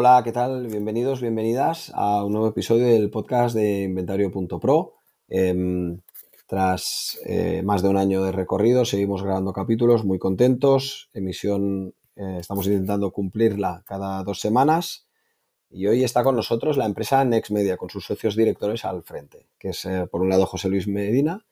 [0.00, 0.68] Hola, ¿qué tal?
[0.68, 4.94] Bienvenidos, bienvenidas a un nuevo episodio del podcast de Inventario.pro.
[5.26, 5.98] Em,
[6.46, 11.10] tras eh, más de un año de recorrido, seguimos grabando capítulos, muy contentos.
[11.14, 15.08] Emisión, eh, estamos intentando cumplirla cada dos semanas.
[15.68, 19.48] Y hoy está con nosotros la empresa Next Media, con sus socios directores al frente,
[19.58, 21.44] que es eh, por un lado José Luis Medina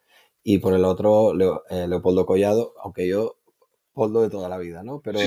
[0.44, 3.38] y por el otro Leopoldo Collado, aunque yo
[3.96, 5.00] Poldo de toda la vida, ¿no?
[5.00, 5.18] Pero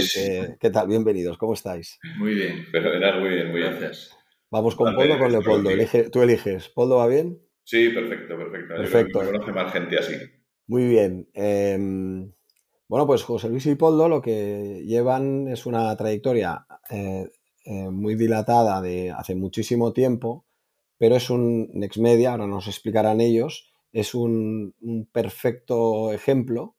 [0.60, 0.88] ¿qué, tal?
[0.88, 2.00] Bienvenidos, ¿cómo estáis?
[2.20, 4.16] Muy bien, pero muy bien, muy gracias.
[4.52, 5.72] Vamos con Poldo o con Leopoldo.
[6.12, 6.70] tú eliges.
[6.70, 7.42] ¿Poldo va bien?
[7.64, 8.76] Sí, perfecto, perfecto.
[8.76, 9.20] Perfecto.
[9.26, 10.14] conoce más gente así.
[10.68, 11.28] Muy bien.
[11.34, 12.32] Em,
[12.88, 17.28] bueno, pues José Luis y Poldo lo que llevan es una trayectoria eh,
[17.66, 20.46] eh, muy dilatada de hace muchísimo tiempo,
[21.00, 24.76] pero es un Next Media, ahora nos explicarán ellos, es un
[25.12, 26.76] perfecto ejemplo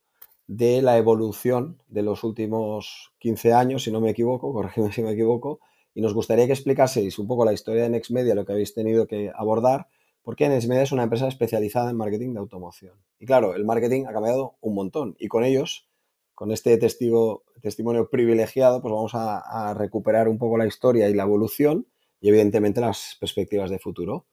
[0.51, 5.13] de la evolución de los últimos 15 años, si no me equivoco, corrígeme si me
[5.13, 5.61] equivoco,
[5.95, 9.07] y nos gustaría que explicaseis un poco la historia de Nextmedia, lo que habéis tenido
[9.07, 9.87] que abordar,
[10.23, 12.97] porque Nextmedia es una empresa especializada en marketing de automoción.
[13.21, 15.87] Y claro, el marketing ha cambiado un montón, y con ellos,
[16.35, 21.23] con este testigo, testimonio privilegiado, pues vamos a recuperar un poco la historia y la
[21.23, 21.87] evolución,
[22.21, 24.27] y evidentemente las perspectivas de futuro.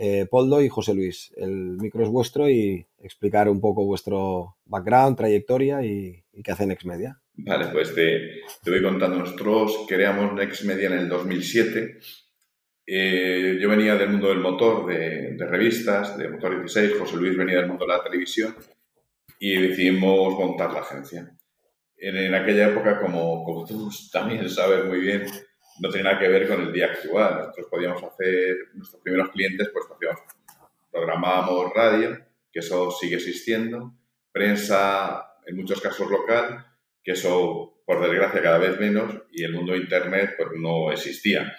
[0.00, 1.34] Eh, Poldo y José Luis.
[1.36, 7.20] El micro es vuestro y explicar un poco vuestro background, trayectoria y, qué hace Nextmedia.
[7.34, 9.18] Vale, pues te, voy contando.
[9.18, 11.98] Nosotros creamos Nextmedia en el 2007.
[12.86, 16.96] Eh, yo venía del mundo del motor, de, revistas, de Motor 16.
[16.96, 18.54] José Luis venía del mundo de la televisión
[19.40, 21.36] y decidimos montar la agencia.
[21.96, 25.26] En, aquella época, como, como tú también sabes muy bien,
[25.80, 27.38] no tiene nada que ver con el día actual.
[27.38, 30.20] Nosotros podíamos hacer, nuestros primeros clientes, pues hacíamos,
[30.90, 32.18] programábamos radio,
[32.52, 33.94] que eso sigue existiendo,
[34.32, 36.66] prensa, en muchos casos local,
[37.02, 41.56] que eso, por desgracia, cada vez menos, y el mundo de Internet, pues no existía.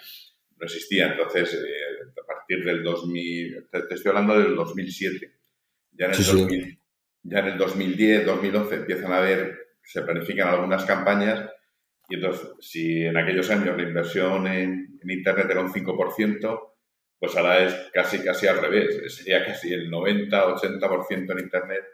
[0.56, 1.12] No existía.
[1.12, 5.32] Entonces, eh, a partir del 2000, te, estoy hablando del 2007.
[5.92, 6.78] Ya en el,
[7.22, 11.50] ya en el 2010, 2011 empiezan a haber, se planifican algunas campañas
[12.10, 16.60] y entonces, si en aquellos años la inversión en, Internet era un 5%,
[17.18, 19.14] pues ahora es casi, casi al revés.
[19.14, 21.84] Sería casi el 90-80% en Internet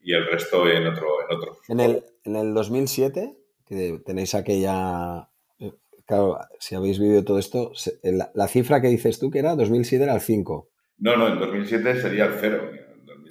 [0.00, 1.06] y el resto en otro.
[1.20, 1.56] En, otro.
[1.68, 5.28] en, el, en el 2007, que tenéis aquella...
[5.60, 5.72] Eh,
[6.04, 7.72] claro, si habéis vivido todo esto,
[8.02, 10.70] la, cifra que dices tú que era 2007 era el 5.
[10.98, 12.70] No, no, en 2007 sería el 0.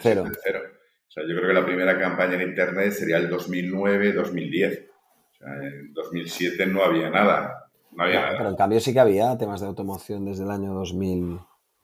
[0.01, 0.23] Cero.
[0.25, 4.89] O sea, yo creo que la primera campaña en Internet sería el 2009-2010
[5.41, 7.69] en 2007 no había nada.
[7.91, 8.37] No había nada.
[8.37, 11.39] Pero en cambio sí que había temas de automoción desde el año 2000.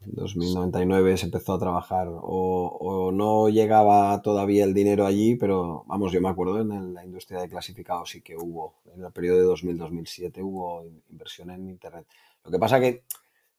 [0.07, 6.21] 2099 se empezó a trabajar o, no llegaba todavía el dinero allí, pero vamos, yo
[6.21, 10.43] me acuerdo en la industria de clasificados sí que hubo, en el periodo de 2000-2007
[10.43, 12.05] hubo inversión en Internet.
[12.43, 13.03] Lo que pasa que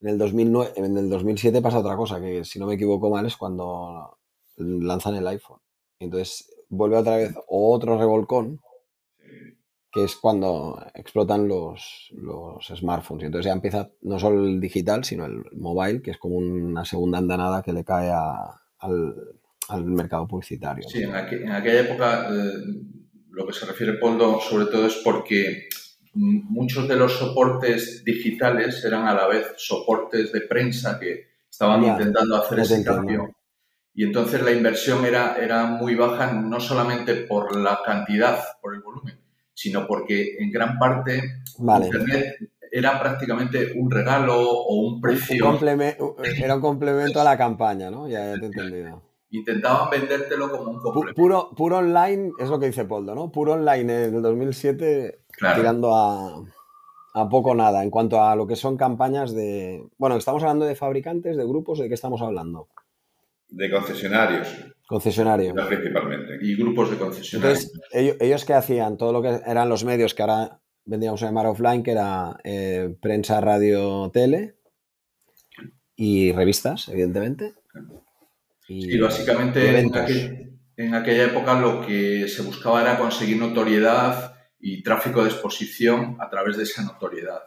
[0.00, 3.26] en el, 2009, en el 2007 pasa otra cosa, que si no me equivoco mal
[3.26, 4.18] es cuando
[4.56, 5.60] lanzan el iPhone.
[5.98, 8.60] Entonces vuelve otra vez otro revolcón
[9.96, 13.22] que es cuando explotan los, los smartphones.
[13.22, 16.84] Y entonces ya empieza no solo el digital, sino el mobile, que es como una
[16.84, 19.14] segunda andanada que le cae al,
[19.70, 20.86] al, mercado publicitario.
[20.86, 22.52] Sí, en, aquella época eh,
[23.30, 25.66] lo que se refiere Poldo sobre todo es porque
[26.12, 32.36] muchos de los soportes digitales eran a la vez soportes de prensa que estaban intentando
[32.36, 33.34] hacer ese cambio.
[33.94, 38.82] Y entonces la inversión era, era muy baja, no solamente por la cantidad, por el
[38.82, 39.25] volumen,
[39.56, 42.36] sino porque en gran parte Internet
[42.70, 45.58] era prácticamente un regalo o un precio.
[46.36, 48.06] era un complemento a la campaña, ¿no?
[48.06, 49.02] Ya, te he entendido.
[49.30, 51.20] Intentaban vendértelo como un complemento.
[51.20, 53.32] Puro, puro online, es lo que dice Poldo, ¿no?
[53.32, 55.20] Puro online en el 2007,
[55.54, 56.44] tirando a,
[57.14, 59.88] a poco nada en cuanto a lo que son campañas de.
[59.96, 62.68] Bueno, estamos hablando de fabricantes, de grupos, ¿de qué estamos hablando?
[63.48, 64.48] De concesionarios.
[64.86, 65.54] Concesionarios.
[65.66, 66.38] Principalmente.
[66.40, 67.70] Y grupos de concesionarios.
[67.92, 68.96] Entonces, ellos, qué hacían?
[68.96, 72.94] Todo lo que eran los medios que ahora vendríamos a llamar offline, que era eh,
[73.00, 74.56] prensa, radio, tele
[75.96, 77.54] y revistas, evidentemente.
[78.68, 79.78] Y, básicamente
[80.76, 86.28] en, aquella época lo que se buscaba era conseguir notoriedad y tráfico de exposición a
[86.28, 87.40] través de esa notoriedad.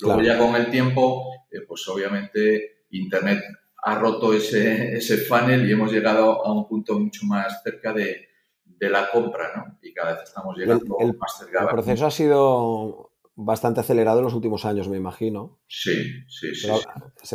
[0.00, 3.42] Luego ya con el tiempo, eh, pues obviamente Internet
[3.82, 8.28] ha roto ese, ese funnel y hemos llegado a un punto mucho más cerca de,
[8.64, 9.78] de la compra, ¿no?
[9.82, 11.62] Y cada vez estamos llegando más cerca.
[11.62, 15.58] El proceso ha sido bastante acelerado en los últimos años, me imagino.
[15.66, 16.68] Sí, sí, sí.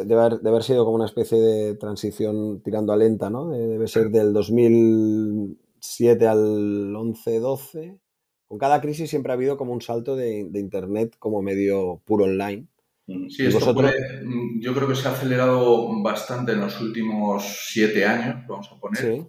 [0.05, 3.49] Debe, haber, sido como una especie de transición tirando a lenta, ¿no?
[3.49, 7.99] Debe ser del 2007 al 11-12.
[8.47, 12.67] Con cada crisis siempre ha habido como un salto de, Internet como medio puro online.
[13.07, 18.06] Mm, sí, esto mm, yo creo que se ha acelerado bastante en los últimos siete
[18.06, 19.01] años, vamos a poner.
[19.01, 19.27] Sí.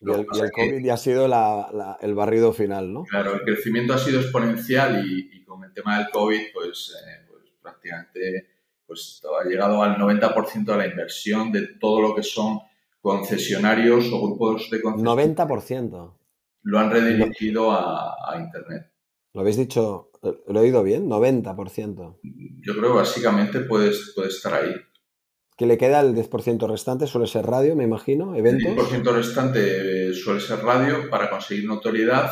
[0.00, 3.04] Y el, COVID ya ha sido el barrido final, ¿no?
[3.04, 7.42] Claro, el crecimiento ha sido exponencial y, con el tema del COVID, pues, eh, pues
[7.60, 8.48] prácticamente
[8.86, 12.60] pues, ha llegado al 90% de la inversión de todo lo que son
[13.00, 15.36] concesionarios o grupos de concesionarios.
[15.36, 16.16] 90%.
[16.62, 18.90] Lo han redirigido a, Internet.
[19.34, 20.09] ¿Lo habéis dicho?
[20.22, 21.08] ¿Lo he oído bien?
[21.08, 22.18] 90%.
[22.22, 24.74] Yo creo que básicamente puedes, puede estar ahí.
[25.56, 27.06] ¿Qué le queda el 10% restante?
[27.06, 28.92] Suele ser radio, me imagino, eventos.
[28.92, 32.30] El 10% restante suele ser radio para conseguir notoriedad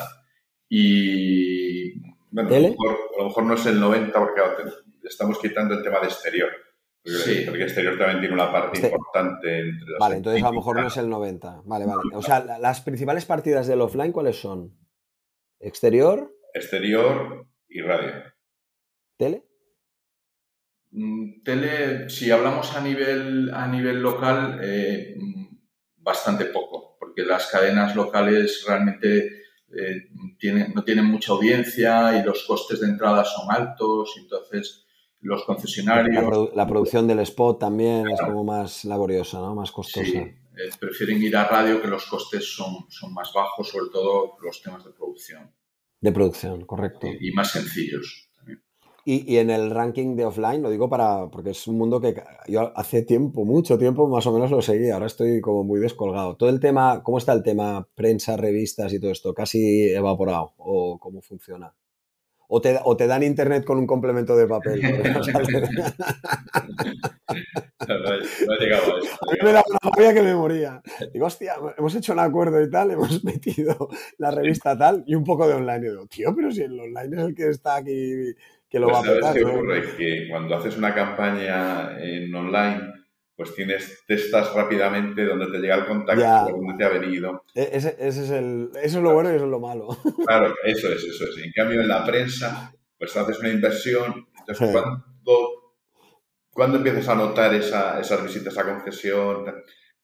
[0.69, 2.01] y...
[2.31, 4.41] Bueno, a, lo mejor, no es el 90 porque
[5.05, 6.51] estamos quitando el tema de exterior.
[7.03, 10.81] Porque, el exterior también tiene una parte este- importante entre Vale, entonces a lo mejor
[10.81, 11.63] no es el 90.
[11.65, 12.01] Vale, vale.
[12.15, 14.77] O sea, las principales partidas del offline, ¿cuáles son?
[15.59, 16.35] ¿Exterior?
[16.53, 18.13] Exterior y radio.
[19.17, 19.45] ¿Tele?
[20.91, 25.47] Mm, tele, si hablamos a nivel, a nivel local, eh, mm,
[25.99, 32.45] bastante poco, porque las cadenas locales realmente eh, tienen, no tienen mucha audiencia y los
[32.45, 34.87] costes de entrada son altos, entonces
[35.21, 36.55] los concesionarios...
[36.55, 39.55] La, producción del spot también es como más laboriosa, ¿no?
[39.55, 40.07] Más costosa.
[40.07, 44.39] Sí, eh, prefieren ir a radio que los costes son, son más bajos, sobre todo
[44.41, 45.53] los temas de producción.
[46.01, 47.09] De producción, correcto.
[47.21, 48.29] y más sencillos.
[49.11, 52.15] Y, en el ranking de offline, lo digo para, porque es un mundo que
[52.47, 56.37] yo hace tiempo, mucho tiempo, más o menos lo seguí, ahora estoy como muy descolgado.
[56.37, 59.33] Todo el tema, ¿cómo está el tema prensa, revistas y todo esto?
[59.33, 60.53] ¿Casi evaporado?
[60.59, 61.75] ¿O cómo funciona?
[62.51, 64.81] ¿O te, o te dan internet con un complemento de papel?
[64.83, 64.89] no,
[68.59, 69.19] llegado a eso.
[69.21, 70.81] A mí me da una rabia que me moría.
[71.13, 75.25] Digo, hostia, hemos hecho un acuerdo y tal, hemos metido la revista tal y un
[75.25, 75.87] poco de online.
[75.87, 78.35] Y digo, tío, pero si el online es el que está aquí
[78.69, 79.35] que lo pues va a petar.
[79.35, 79.97] Qué ocurre?
[79.97, 82.81] Que cuando haces una campaña en online,
[83.39, 87.45] pues tienes, testas rápidamente dónde te llega el contacto, dónde te ha venido.
[87.55, 89.97] E, ese, ese es el, eso es lo bueno y eso es lo malo.
[90.27, 91.39] Claro, eso es, eso es.
[91.45, 94.27] En cambio, en la prensa, pues haces una inversión.
[94.41, 94.77] Entonces,
[96.51, 99.55] ¿cuándo, empiezas a notar esa, esas visitas a concesión?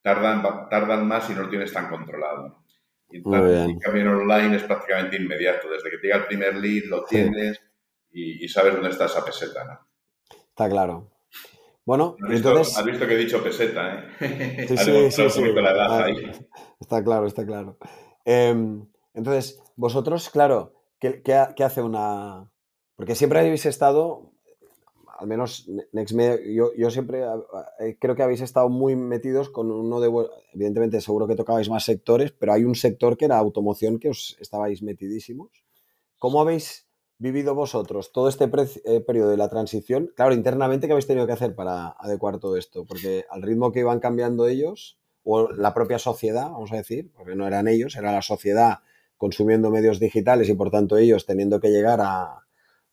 [0.00, 2.62] Tardan, tardan más y no lo tienes tan controlado.
[3.10, 5.68] Y en cambio, en online es prácticamente inmediato.
[5.68, 7.60] Desde que te llega el primer lead, lo tienes
[8.12, 9.88] y, sabes dónde está esa peseta, ¿no?
[10.50, 11.10] Está claro.
[11.84, 12.78] Bueno, ¿Has visto, entonces...
[12.78, 14.66] Has visto que he dicho peseta, ¿eh?
[14.68, 15.42] Sí, sí, sí, sí.
[15.78, 16.06] Ah,
[16.80, 17.76] está claro, está claro.
[18.24, 21.22] Em, entonces, vosotros, claro, ¿qué,
[21.62, 22.50] hace una...?
[22.96, 24.32] Porque siempre habéis estado,
[25.18, 25.68] al menos
[26.54, 27.22] yo, yo siempre
[27.80, 30.10] eh, creo que habéis estado muy metidos con uno de...
[30.54, 34.38] Evidentemente, seguro que tocabais más sectores, pero hay un sector que era automoción que os
[34.40, 35.50] estabais metidísimos.
[36.18, 36.83] ¿Cómo habéis
[37.18, 38.44] vivido vosotros todo este
[38.84, 40.10] eh, periodo de la transición?
[40.16, 42.84] Claro, internamente, ¿qué habéis tenido que hacer para adecuar todo esto?
[42.84, 47.34] Porque al ritmo que iban cambiando ellos, o la propia sociedad, vamos a decir, porque
[47.34, 48.80] no eran ellos, era la sociedad
[49.16, 52.00] consumiendo medios digitales y por tanto ellos teniendo que llegar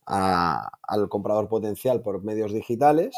[0.05, 3.13] al comprador potencial por medios digitales.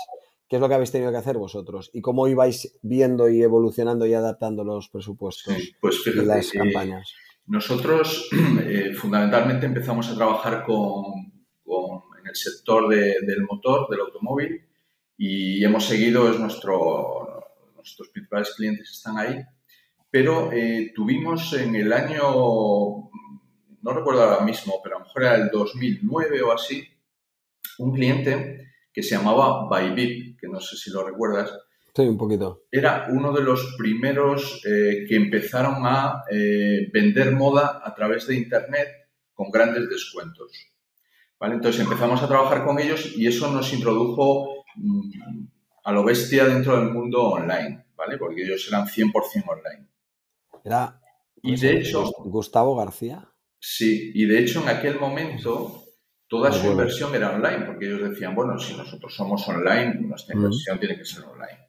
[0.49, 1.89] ¿Qué es lo que habéis tenido que hacer vosotros?
[1.93, 7.13] ¿Y cómo ibais viendo y evolucionando y adaptando los presupuestos pues y las campañas?
[7.45, 8.29] Nosotros
[8.65, 11.31] eh, fundamentalmente empezamos a trabajar con,
[12.19, 14.65] en el sector del motor, del automóvil,
[15.17, 17.45] y hemos seguido, es nuestro,
[17.75, 19.41] nuestros principales clientes están ahí,
[20.09, 22.21] pero eh, tuvimos en el año,
[23.81, 26.87] no recuerdo ahora mismo, pero a lo mejor era el 2009 o así,
[27.79, 31.51] un cliente que se llamaba Bybit, que no sé si lo recuerdas,
[31.95, 32.63] Sí, un poquito.
[32.71, 38.35] Era uno de los primeros eh, que empezaron a eh, vender moda a través de
[38.35, 38.89] Internet
[39.33, 40.51] con grandes descuentos.
[41.39, 41.55] ¿Vale?
[41.55, 45.45] Entonces empezamos a trabajar con ellos y eso nos introdujo mm,
[45.83, 48.17] a lo bestia dentro del mundo online, ¿vale?
[48.17, 49.87] Porque ellos eran 100% online.
[50.63, 50.99] Era
[51.43, 53.29] y de hecho, Gustavo García.
[53.59, 55.83] Sí, y de hecho en aquel momento
[56.27, 60.79] toda su inversión era online, porque ellos decían, bueno, si nosotros somos online, nuestra inversión
[60.79, 61.59] tiene que ser online.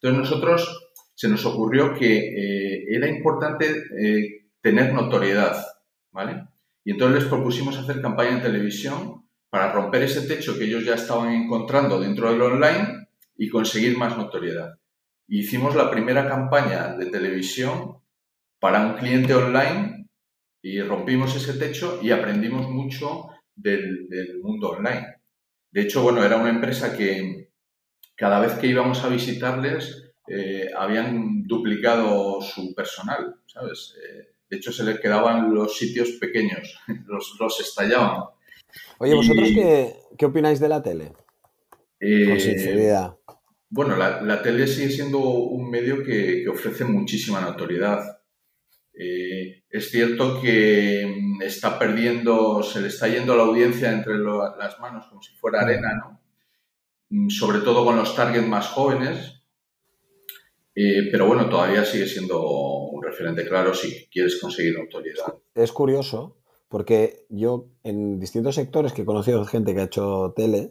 [0.00, 5.64] Entonces nosotros se nos ocurrió que eh, era importante eh, tener notoriedad,
[6.10, 6.44] ¿vale?
[6.84, 10.94] Y entonces les propusimos hacer campaña en televisión para romper ese techo que ellos ya
[10.94, 14.78] estaban encontrando dentro del online y conseguir más notoriedad.
[15.28, 17.98] Hicimos la primera campaña de televisión
[18.58, 20.08] para un cliente online
[20.62, 24.08] y rompimos ese techo y aprendimos mucho del,
[24.42, 25.16] mundo online.
[25.70, 27.49] De hecho, bueno, era una empresa que
[28.20, 33.96] cada vez que íbamos a visitarles eh, habían duplicado su personal, ¿sabes?
[33.96, 38.24] Eh, de hecho, se les quedaban los sitios pequeños, los, los estallaban.
[38.98, 39.48] Oye, ¿vosotros
[40.18, 41.12] qué, opináis de la tele?
[41.98, 43.16] Eh, Con sinceridad.
[43.70, 48.20] Bueno, la, tele sigue siendo un medio que, ofrece muchísima notoriedad.
[48.92, 54.78] Eh, es cierto que mm, está perdiendo, se le está yendo la audiencia entre las
[54.78, 56.19] manos como si fuera arena, ¿no?
[57.10, 59.42] Mm, sobre todo con los targets más jóvenes.
[60.74, 62.40] Eh, pero bueno, todavía sigue siendo
[62.88, 65.34] un referente claro si quieres conseguir notoriedad.
[65.54, 66.36] Es curioso
[66.68, 70.70] porque yo en distintos sectores que he conocido gente que ha hecho tele,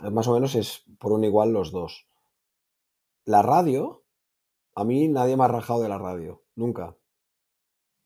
[0.00, 2.06] más o menos es por un igual los dos.
[3.24, 4.04] La radio,
[4.76, 6.96] a mí nadie me ha rajado de la radio, nunca.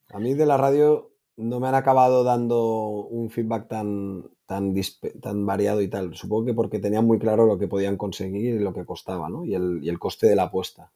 [0.09, 4.73] A mí de la radio no me han acabado dando un feedback tan, tan,
[5.21, 6.15] tan variado y tal.
[6.15, 9.45] Supongo que porque tenían muy claro lo que podían conseguir y lo que costaba, ¿no?
[9.45, 10.89] Y el, y el coste de la apuesta.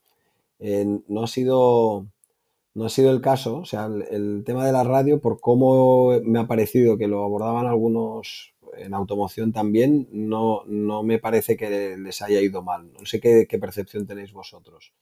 [0.60, 2.08] no ha sido
[2.74, 3.58] no ha sido el caso.
[3.58, 7.68] O sea, el, tema de la radio, por cómo me ha parecido que lo abordaban
[7.68, 12.92] algunos en automoción también, no, no me parece que les haya ido mal.
[12.92, 14.94] No sé qué, percepción tenéis vosotros.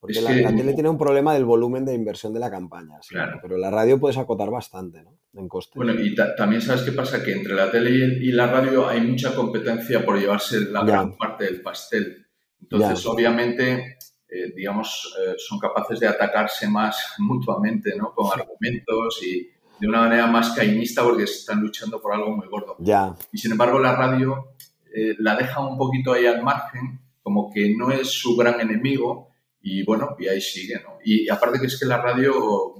[0.00, 2.98] Porque la, tele tiene un problema del volumen de inversión de la campaña,
[3.42, 5.18] pero la radio puedes acotar bastante, ¿no?
[5.34, 5.74] En coste.
[5.76, 9.34] Bueno, y también sabes qué pasa, que entre la tele y, la radio hay mucha
[9.34, 12.26] competencia por llevarse la gran parte del pastel.
[12.62, 18.14] Entonces, obviamente, eh, digamos, eh, son capaces de atacarse más mutuamente, ¿no?
[18.14, 22.76] Con argumentos y de una manera más cainista porque están luchando por algo muy gordo.
[22.78, 23.14] Ya.
[23.32, 24.54] Y sin embargo, la radio
[24.94, 29.29] eh, la deja un poquito ahí al margen, como que no es su gran enemigo
[29.62, 30.98] y bueno, y ahí sigue, ¿no?
[31.04, 32.74] Y, aparte que es que la radio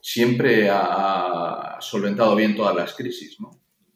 [0.00, 3.50] siempre ha, solventado bien todas las crisis, ¿no?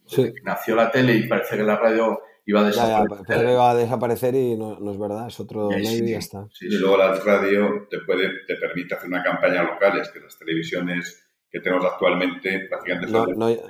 [0.06, 0.32] Sí.
[0.42, 3.46] Nació la tele y parece que la radio iba a desaparecer.
[3.46, 6.46] Ya, a desaparecer y no, es verdad, es otro medio y ya está.
[6.60, 10.38] y luego la radio te, puede, te permite hacer una campaña local, es que las
[10.38, 13.12] televisiones que tenemos actualmente prácticamente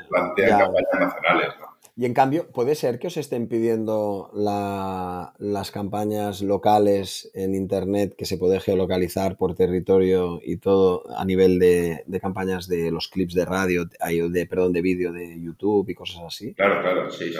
[0.08, 1.48] plantean campañas nacionales.
[1.60, 1.71] ¿no?
[1.94, 8.24] Y en cambio, ¿puede ser que os estén pidiendo las campañas locales en Internet que
[8.24, 13.44] se puede geolocalizar por territorio y todo a nivel de, campañas de los clips de
[13.44, 16.54] radio, de, perdón, de vídeo de YouTube y cosas así?
[16.54, 17.30] Claro, claro, sí.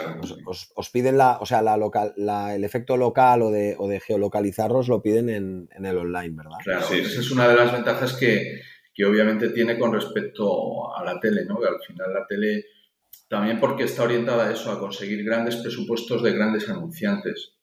[0.45, 4.87] Os, piden la, o sea, la local, el efecto local o de, o de geolocalizarlos
[4.87, 6.57] lo piden en, el online, ¿verdad?
[6.63, 8.61] Claro, sí, esa es una de las ventajas que,
[8.93, 11.59] que obviamente tiene con respecto a la tele, ¿no?
[11.59, 12.65] Que al final la tele
[13.27, 17.53] también porque está orientada a eso, a conseguir grandes presupuestos de grandes anunciantes.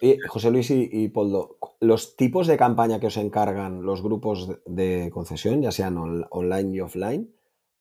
[0.00, 5.10] Y, José Luis y, Poldo, los tipos de campaña que os encargan los grupos de
[5.12, 5.96] concesión, ya sean
[6.30, 7.34] online y offline,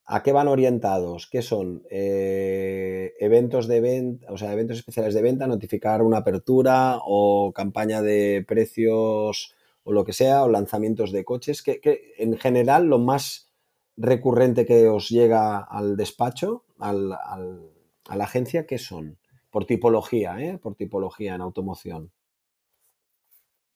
[0.06, 1.28] ¿a qué van orientados?
[1.28, 1.84] ¿Qué son?
[1.90, 8.02] Eh, eventos de venta, o sea, eventos especiales de venta, notificar una apertura o campaña
[8.02, 13.50] de precios o lo que sea, o lanzamientos de coches, en general lo más
[13.96, 19.18] recurrente que os llega al despacho, al, a la agencia, ¿qué son?
[19.50, 20.58] Por tipología, ¿eh?
[20.58, 22.12] Por tipología en automoción.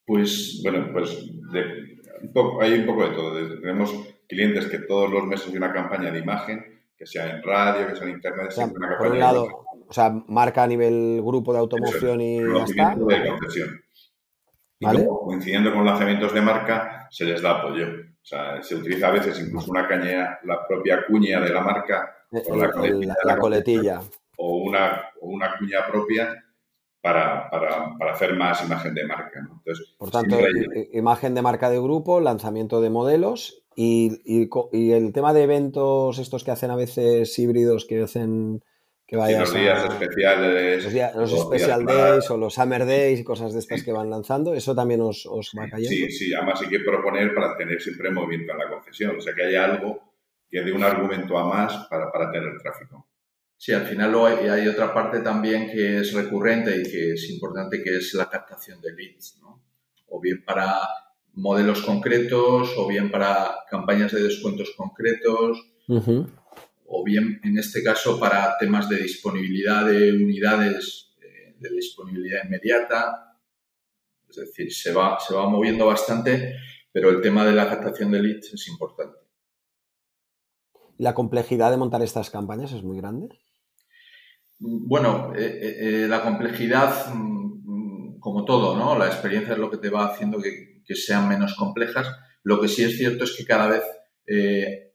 [0.05, 1.25] Pues, bueno, pues
[2.61, 3.59] hay un poco de todo.
[3.59, 3.93] tenemos
[4.27, 7.95] clientes que todos los meses hay una campaña de imagen, que sea en radio, que
[7.95, 8.67] sea en internet, o sea,
[8.97, 12.95] por un lado, o sea, marca a nivel grupo de automoción y ya está.
[14.79, 17.87] Y coincidiendo con lanzamientos de marca, se les da apoyo.
[17.87, 22.20] O sea, se utiliza a veces incluso una caña, la propia cuña de la marca,
[22.31, 24.01] o la, coletilla,
[24.37, 26.43] O, una, una cuña propia
[27.01, 27.49] para,
[28.11, 29.39] hacer más imagen de marca.
[29.39, 30.37] Entonces, Por tanto,
[30.93, 36.43] imagen de marca de grupo, lanzamiento de modelos y, y, el tema de eventos, estos
[36.43, 38.63] que hacen a veces híbridos, que hacen
[39.11, 41.15] los días especiales.
[41.15, 44.73] Los, Special Days o los Summer Days y cosas de estas que van lanzando, ¿eso
[44.73, 45.89] también os, os va cayendo?
[45.89, 49.33] Sí, sí, además hay que proponer para tener siempre movimiento en la concesión, o sea
[49.33, 50.10] que haya algo
[50.51, 53.07] que dé un argumento a más para, para tener tráfico.
[53.55, 57.81] Sí, al final hay, hay, otra parte también que es recurrente y que es importante,
[57.81, 59.63] que es la captación de leads, ¿no?
[60.07, 60.79] O bien para
[61.33, 65.59] modelos concretos, o bien para campañas de descuentos concretos,
[66.85, 73.37] o bien en este caso para temas de disponibilidad de unidades eh, de disponibilidad inmediata.
[74.29, 76.55] Es decir, se va, se va moviendo bastante,
[76.91, 79.20] pero el tema de la captación de leads es importante.
[81.01, 83.29] ¿La complejidad de montar estas campañas es muy grande?
[84.59, 88.95] Bueno, eh, la complejidad, mm, como todo, ¿no?
[88.97, 92.07] La experiencia es lo que te va haciendo que, que sean menos complejas.
[92.43, 93.83] Lo que sí es cierto es que cada vez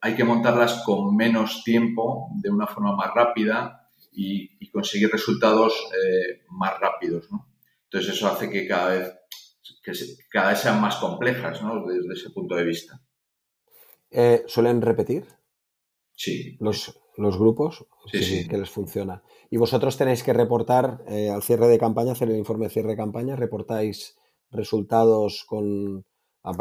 [0.01, 5.75] hay que montarlas con menos tiempo, de una forma más rápida y, y conseguir resultados
[6.49, 7.49] más rápidos, ¿no?
[7.91, 9.15] Entonces eso hace que cada vez,
[9.83, 9.93] que
[10.31, 11.85] cada vez sean más complejas ¿no?
[11.87, 13.01] desde ese punto de vista.
[14.11, 15.27] Eh, ¿Suelen repetir?
[16.17, 16.57] Sí.
[16.61, 19.23] Los, los grupos, sí, sí, que les funciona.
[19.51, 22.91] Y vosotros tenéis que reportar eh, al cierre de campaña, hacer el informe de cierre
[22.91, 24.19] de campaña, reportáis
[24.51, 26.05] resultados con...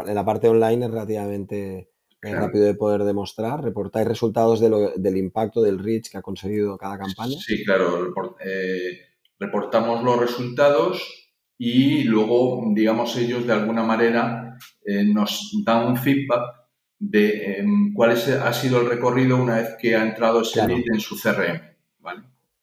[0.06, 1.90] En la parte online es relativamente
[2.22, 3.62] eh, rápido de poder demostrar.
[3.62, 7.36] ¿Reportáis resultados del impacto, del reach que ha conseguido cada campaña?
[7.38, 8.12] Sí, claro.
[8.44, 8.98] Eh,
[9.38, 16.55] reportamos los resultados y luego, digamos, ellos de alguna manera eh, nos dan un feedback
[16.98, 21.00] de em, cuál ha sido el recorrido una vez que ha entrado ese lead en
[21.00, 21.60] su CRM.
[22.00, 22.22] ¿vale?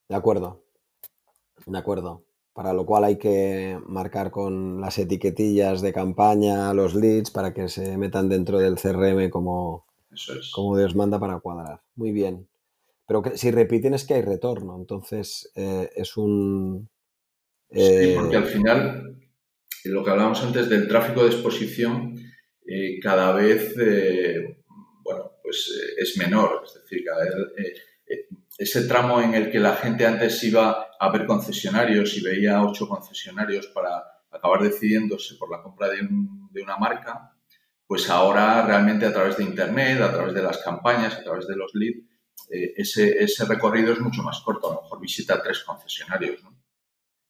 [0.10, 0.64] De acuerdo.
[1.66, 2.24] De acuerdo.
[2.54, 7.68] Para lo cual hay que marcar con las etiquetillas de campaña los leads para que
[7.68, 9.88] se metan dentro del CRM como,
[10.54, 11.82] como Dios manda para cuadrar.
[11.96, 12.48] Muy bien.
[13.08, 16.90] Pero que, si repiten es que hay retorno, entonces eh, es un...
[17.72, 19.18] Sí, eh, porque al final,
[19.86, 22.16] lo que hablábamos antes del tráfico de exposición,
[22.68, 23.76] eh, cada vez,
[25.04, 27.34] bueno, pues es menor, es decir, cada vez
[28.58, 32.88] ese tramo en el que la gente antes iba a ver concesionarios y veía ocho
[32.88, 36.08] concesionarios para acabar decidiéndose por la compra de,
[36.52, 37.36] de, una marca,
[37.86, 41.56] pues ahora realmente a través de Internet, a través de las campañas, a través de
[41.56, 42.04] los leads,
[42.50, 46.42] eh, ese, ese, recorrido es mucho más corto, a lo mejor visita tres concesionarios.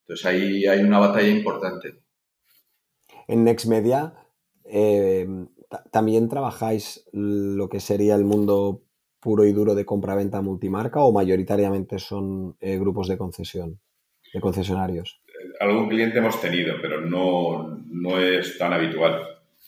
[0.01, 2.03] Entonces ahí hay una batalla importante.
[3.27, 4.22] En Nextmedia
[4.65, 5.27] eh,
[5.91, 8.83] también trabajáis lo que sería el mundo
[9.19, 13.79] puro y duro de compra-venta multimarca o mayoritariamente son eh, grupos de concesión,
[14.33, 15.21] de concesionarios?
[15.59, 19.21] Algún cliente hemos tenido, pero no, no es tan habitual.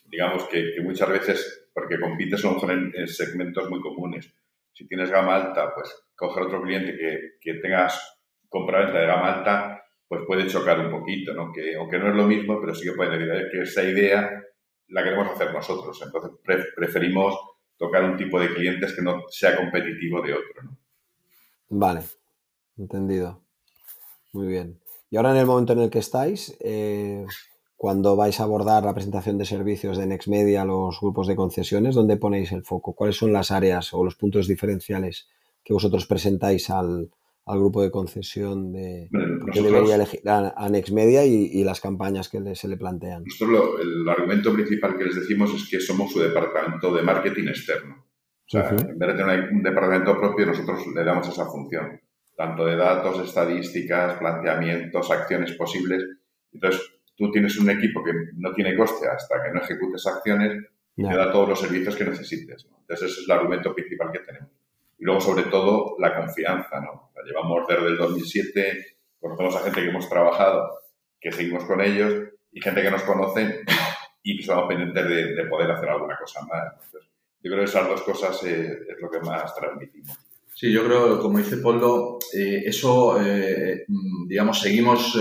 [0.05, 4.33] Digamos que, muchas veces, porque compites mejor en segmentos muy comunes
[4.75, 9.83] si tienes gama alta, pues coger otro cliente que, que tengas compra-venta de gama alta,
[10.07, 11.51] pues puede chocar un poquito, ¿no?
[11.53, 14.43] Que, aunque no es lo mismo, pero sí que puede decir que esa idea
[14.89, 16.01] la queremos hacer nosotros.
[16.01, 17.35] Entonces preferimos
[17.77, 20.77] tocar un tipo de clientes que no sea competitivo de otro.
[21.69, 22.01] Vale,
[22.77, 23.41] entendido.
[24.33, 24.79] Muy bien.
[25.09, 27.25] Y ahora en el momento en el que estáis, eh,
[27.75, 31.95] cuando vais a abordar la presentación de servicios de Nextmedia a los grupos de concesiones,
[31.95, 32.93] ¿dónde ponéis el foco?
[32.93, 35.27] ¿Cuáles son las áreas o los puntos diferenciales
[35.63, 37.09] que vosotros presentáis al,
[37.53, 39.09] grupo de concesión de
[39.53, 43.23] que debería elegir a, Nextmedia y, las campañas que se le plantean?
[43.23, 48.03] Nosotros el argumento principal que les decimos es que somos su departamento de marketing externo.
[48.47, 51.99] O sea, en vez de tener un departamento propio, nosotros le damos esa función,
[52.35, 56.03] tanto de datos, estadísticas, planteamientos, acciones posibles.
[56.51, 56.81] Entonces,
[57.15, 60.63] tú tienes un equipo que no tiene coste hasta que no ejecutes acciones
[60.95, 62.67] y te da todos los servicios que necesites.
[62.81, 64.51] Entonces, ese es el argumento principal que tenemos.
[64.97, 66.79] Y luego, sobre todo, la confianza.
[66.79, 67.11] ¿no?
[67.15, 70.69] La llevamos desde el 2007, conocemos a gente que hemos trabajado,
[71.19, 72.13] que seguimos con ellos,
[72.51, 73.63] y gente que nos conoce
[74.23, 76.73] y que estamos pendientes de, poder hacer alguna cosa más.
[76.93, 80.17] yo creo que esas dos cosas eh, es lo que más transmitimos.
[80.53, 85.17] Sí, yo creo, como dice Polo, eh, eso, eh, mm, digamos, seguimos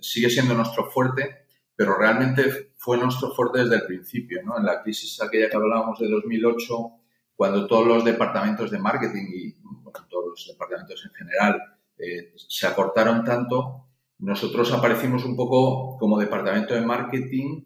[0.00, 4.58] sigue siendo nuestro fuerte, pero realmente fue nuestro fuerte desde el principio, ¿no?
[4.58, 6.90] En la crisis aquella que hablábamos de 2008,
[7.36, 9.52] cuando todos los departamentos de marketing y
[10.08, 11.62] todos los departamentos en general
[11.98, 17.64] eh, se acortaron tanto, nosotros aparecimos un poco como departamento de marketing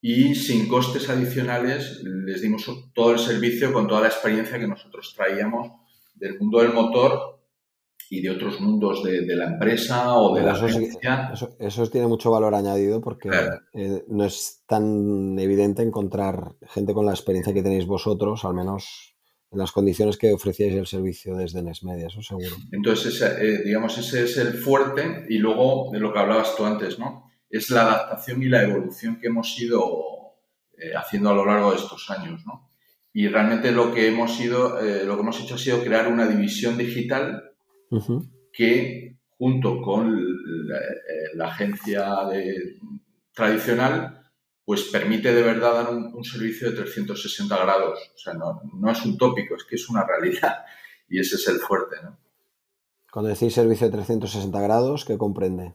[0.00, 5.12] y sin costes adicionales les dimos todo el servicio con toda la experiencia que nosotros
[5.14, 5.70] traíamos
[6.14, 7.39] del mundo del motor
[8.12, 11.32] y de otros mundos de, la empresa o de la agencia.
[11.60, 13.30] eso, tiene mucho valor añadido porque
[13.72, 19.14] eh, no es tan evidente encontrar gente con la experiencia que tenéis vosotros, al menos
[19.52, 22.56] en las condiciones que ofrecíais el servicio desde Nesmedia, eso seguro.
[22.72, 26.98] Entonces, eh, digamos, ese es el fuerte y luego de lo que hablabas tú antes,
[26.98, 27.30] ¿no?
[27.48, 30.34] Es la adaptación y la evolución que hemos ido
[30.76, 32.68] eh, haciendo a lo largo de estos años, ¿no?
[33.12, 36.78] Y realmente lo que hemos ido, lo que hemos hecho ha sido crear una división
[36.78, 37.49] digital
[38.52, 42.06] que junto con la, eh, agencia
[43.32, 44.20] tradicional
[44.64, 47.98] pues permite de verdad dar un, servicio de 360 grados.
[48.14, 50.58] O sea, no, es un tópico, es que es una realidad
[51.08, 51.96] y ese es el fuerte.
[52.04, 52.16] ¿no?
[53.10, 55.74] Cuando decís servicio de 360 grados, ¿qué comprende?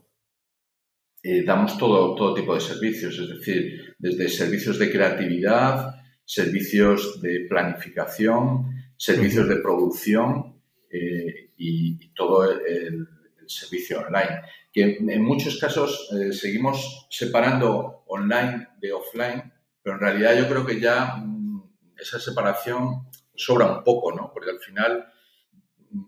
[1.23, 7.47] Eh, damos todo, todo tipo de servicios, es decir, desde servicios de creatividad, servicios de
[7.49, 13.07] planificación, servicios de producción, eh, y, todo el,
[13.47, 14.41] servicio online.
[14.73, 20.65] Que en muchos casos eh, seguimos separando online de offline, pero en realidad yo creo
[20.65, 21.61] que ya mm,
[21.95, 24.31] esa separación sobra un poco, ¿no?
[24.33, 25.05] Porque al final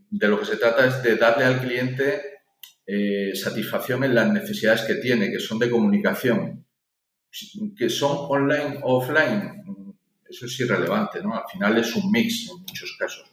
[0.10, 2.24] de lo que se trata es de darle al cliente
[2.88, 6.66] eh, satisfacción en las necesidades que tiene, que son de comunicación,
[7.78, 9.86] que son online o offline,
[10.30, 11.36] eso es irrelevante, ¿no?
[11.36, 13.30] Al final es un mix en muchos casos.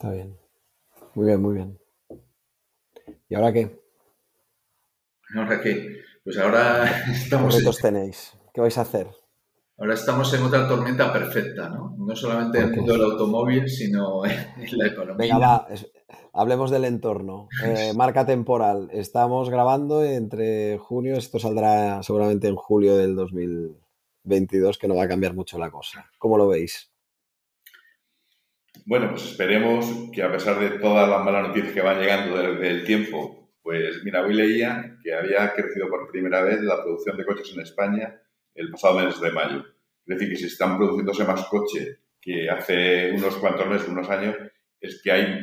[0.00, 0.34] Está bien.
[1.14, 1.78] Muy bien, muy bien.
[3.28, 3.82] ¿Y ahora qué?
[5.36, 6.00] ¿Ahora qué?
[6.24, 7.54] Pues ahora estamos...
[7.54, 8.32] ¿Qué retos tenéis?
[8.54, 9.08] ¿Qué vais a hacer?
[9.76, 11.94] Ahora estamos en otra tormenta perfecta, ¿no?
[11.98, 15.16] No solamente en el mundo del automóvil, sino en la economía.
[15.18, 15.68] Venga, va,
[16.32, 17.50] hablemos del entorno.
[17.62, 18.88] Eh, marca temporal.
[18.94, 25.08] Estamos grabando entre junio, esto saldrá seguramente en julio del 2022, que no va a
[25.08, 26.08] cambiar mucho la cosa.
[26.18, 26.89] ¿Cómo lo veis?
[28.90, 32.70] Bueno, pues esperemos que a pesar de todas las malas noticias que van llegando desde
[32.70, 37.24] el tiempo, pues mira, hoy leía que había crecido por primera vez la producción de
[37.24, 38.20] coches en España
[38.52, 39.64] el pasado mes de mayo.
[40.04, 44.34] Es decir, que si están produciéndose más coches que hace unos cuantos meses, unos años,
[44.80, 45.40] es que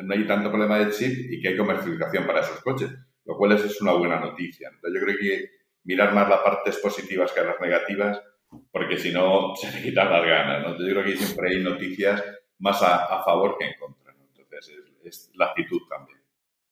[0.00, 2.90] no hay tanto problema de chip y que hay comercialización para esos coches,
[3.24, 4.70] lo cual es, una buena noticia.
[4.72, 5.50] Entonces, yo creo que
[5.82, 8.22] mirar más las partes positivas que las negativas,
[8.70, 10.62] porque si no, se le quitan las ganas.
[10.62, 10.78] ¿no?
[10.78, 12.22] Yo creo que siempre hay noticias
[12.58, 14.14] más a, favor que en contra.
[14.36, 16.18] Entonces, es, la actitud también.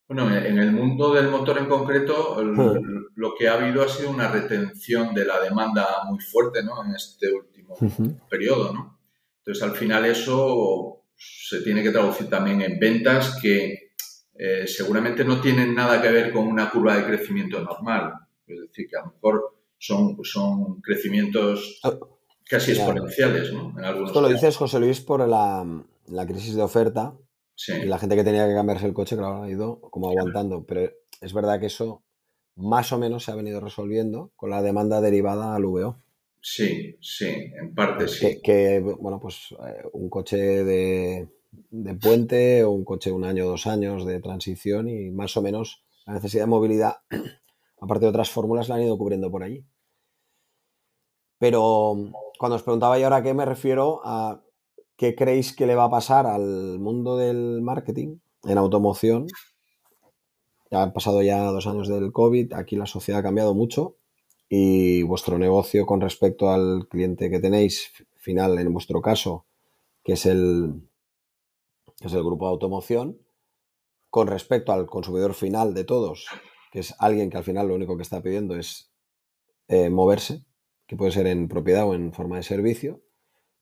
[0.08, 2.42] Bueno, en el mundo del motor en concreto,
[3.14, 6.84] lo que ha habido ha sido una retención de la demanda muy fuerte ¿no?
[6.84, 7.76] en este último
[8.28, 8.74] periodo.
[8.74, 8.98] ¿no?
[9.38, 13.92] Entonces, al final eso se tiene que traducir también en ventas que
[14.34, 18.12] eh, seguramente no tienen nada que ver con una curva de crecimiento normal.
[18.46, 21.80] Es decir, que a lo mejor son, son crecimientos
[22.52, 23.52] casi exponenciales.
[23.52, 23.74] ¿no?
[24.04, 25.66] Esto lo dices, José Luis, por la,
[26.06, 27.14] la crisis de oferta
[27.66, 30.64] y la gente que tenía que cambiarse el coche, claro, ha ido como aguantando.
[30.66, 32.02] Pero es verdad que eso
[32.56, 35.96] más o menos se ha venido resolviendo con la demanda derivada al VO.
[36.40, 38.40] Sí, sí, en parte sí.
[38.42, 41.28] Que, bueno, pues eh, un coche de,
[42.00, 45.84] puente o un coche un año o dos años de transición y más o menos
[46.04, 46.96] la necesidad de movilidad,
[47.80, 49.64] aparte de otras fórmulas, la han ido cubriendo por allí.
[51.38, 51.96] Pero
[52.42, 54.42] cuando os preguntaba y ahora qué me refiero a
[54.96, 59.28] ¿qué creéis que le va a pasar al mundo del marketing en automoción?
[60.68, 63.94] Ya han pasado ya dos años del COVID, aquí la sociedad ha cambiado mucho
[64.48, 69.46] y vuestro negocio con respecto al cliente que tenéis final, en vuestro caso,
[70.02, 70.82] que es el,
[72.00, 73.18] es el grupo de automoción,
[74.10, 76.26] con respecto al consumidor final de todos,
[76.72, 78.90] que es alguien que al final lo único que está pidiendo es
[79.68, 80.44] eh, moverse,
[80.92, 83.00] que puede ser en propiedad o en forma de servicio,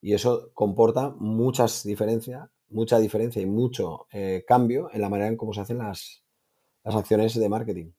[0.03, 5.37] y eso comporta muchas diferencias, mucha diferencia y mucho eh, cambio en la manera en
[5.37, 6.25] cómo se hacen las,
[6.83, 7.93] las acciones de marketing.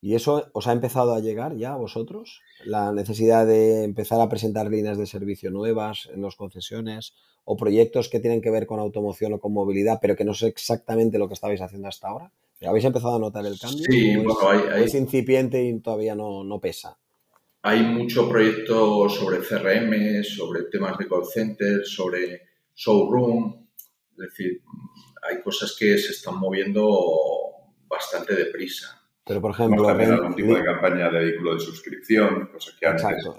[0.00, 2.42] ¿Y eso os ha empezado a llegar ya a vosotros?
[2.64, 8.08] La necesidad de empezar a presentar líneas de servicio nuevas en las concesiones o proyectos
[8.08, 11.26] que tienen que ver con automoción o con movilidad, pero que no es exactamente lo
[11.26, 12.30] que estabais haciendo hasta ahora.
[12.64, 13.84] ¿Habéis empezado a notar el cambio?
[13.90, 17.00] Sí, es, hay, es incipiente y todavía no, no pesa?
[17.62, 22.42] Hay mucho proyecto sobre CRM, sobre temas de call center, sobre
[22.74, 23.66] showroom.
[24.12, 24.62] Es decir,
[25.22, 26.88] hay cosas que se están moviendo
[27.86, 29.00] bastante deprisa.
[29.26, 29.88] Pero, por ejemplo...
[29.88, 33.36] algún tipo de campaña de vehículo de suscripción, cosas que Exacto.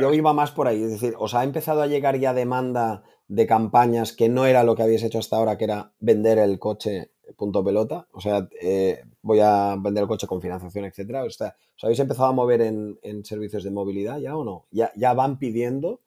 [0.00, 0.82] yo iba más por ahí.
[0.82, 4.74] Es decir, ¿os ha empezado a llegar ya demanda de campañas que no era lo
[4.74, 8.08] que habéis hecho hasta ahora, que era vender el coche punto pelota?
[8.12, 11.24] O sea, eh, voy a vender el coche con financiación, etcétera.
[11.24, 14.66] O sea, ¿os habéis empezado a mover en, servicios de movilidad ya o no?
[14.70, 16.02] ¿Ya, ya van pidiendo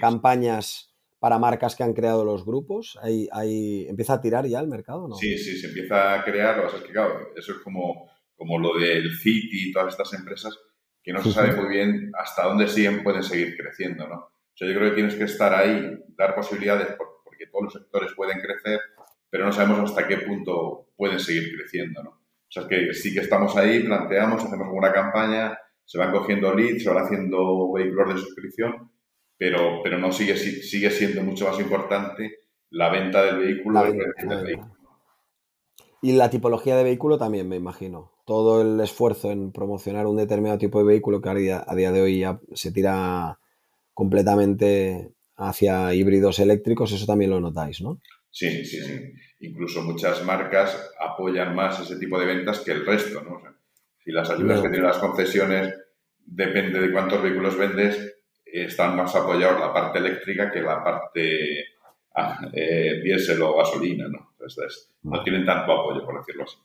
[0.00, 2.98] campañas para marcas que han creado los grupos?
[3.02, 5.14] ¿Hay, hay, ¿Empieza a tirar ya el mercado no?
[5.16, 6.56] Sí, sí, se empieza a crear.
[6.58, 10.12] Lo que es que, claro, eso es como, como lo del City y todas estas
[10.14, 10.56] empresas
[11.02, 14.16] que no se sabe muy bien hasta dónde siguen, pueden seguir creciendo, ¿no?
[14.16, 16.88] O sea, yo creo que tienes que estar ahí, dar posibilidades,
[17.24, 18.80] porque todos los sectores pueden crecer,
[19.30, 22.17] pero no sabemos hasta qué punto pueden seguir creciendo, ¿no?
[22.48, 26.82] O sea, que sí que estamos ahí, planteamos, hacemos una campaña, se van cogiendo leads,
[26.82, 28.90] se van haciendo vehículos de suscripción,
[29.36, 32.38] pero, pero no sigue, sigue siendo mucho más importante
[32.70, 33.84] la venta del vehículo.
[36.00, 38.12] Y la tipología de vehículo también, me imagino.
[38.24, 41.92] Todo el esfuerzo en promocionar un determinado tipo de vehículo que a día, a día
[41.92, 43.38] de hoy ya se tira
[43.94, 47.98] completamente hacia híbridos eléctricos, eso también lo notáis, ¿no?
[48.38, 49.12] Sí, sí, sí.
[49.40, 53.42] Incluso muchas marcas apoyan más ese tipo de ventas que el resto, ¿no?
[53.98, 55.74] si las ayudas que tienen las concesiones
[56.24, 61.64] depende de cuántos vehículos vendes, están más apoyados la parte eléctrica que la parte
[62.52, 64.30] eh, diésel o gasolina, ¿no?
[64.30, 66.58] Entonces, no tienen tanto apoyo, por decirlo así.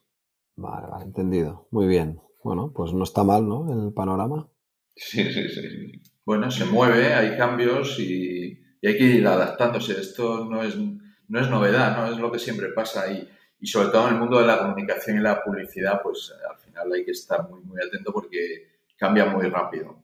[0.58, 1.68] Vale, vale, entendido.
[1.72, 2.22] Muy bien.
[2.44, 3.88] Bueno, pues no está mal, ¿no?
[3.88, 4.48] El panorama.
[4.96, 6.02] Sí, sí, sí.
[6.24, 10.00] Bueno, se mueve, hay cambios y, hay que ir adaptándose.
[10.00, 10.76] Esto no es,
[11.34, 12.14] no es novedad, ¿no?
[12.14, 13.28] Es lo que siempre pasa y,
[13.60, 16.94] y sobre todo en el mundo de la comunicación y la publicidad, pues al final
[16.94, 20.04] hay que estar muy, muy atento porque cambia muy rápido.